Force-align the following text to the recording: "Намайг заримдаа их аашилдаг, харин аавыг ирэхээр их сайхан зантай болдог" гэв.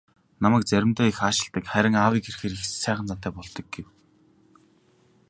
"Намайг 0.43 0.63
заримдаа 0.69 1.05
их 1.11 1.17
аашилдаг, 1.27 1.63
харин 1.69 1.95
аавыг 1.97 2.23
ирэхээр 2.29 2.53
их 2.57 2.63
сайхан 2.83 3.07
зантай 3.09 3.31
болдог" 3.35 3.65
гэв. 3.73 3.87